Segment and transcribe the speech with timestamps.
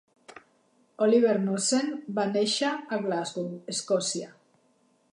[1.07, 4.35] Oliver Knussen va néixer a Glasgow, Escòcia.